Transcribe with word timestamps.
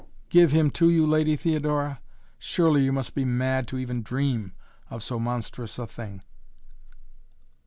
"Give 0.29 0.51
him 0.51 0.71
to 0.71 0.89
you, 0.89 1.05
Lady 1.05 1.35
Theodora? 1.35 2.01
Surely 2.39 2.83
you 2.85 2.91
must 2.91 3.13
be 3.13 3.23
mad 3.23 3.67
to 3.67 3.77
even 3.77 4.01
dream 4.01 4.53
of 4.89 5.03
so 5.03 5.19
monstrous 5.19 5.77
a 5.77 5.85
thing." 5.85 6.23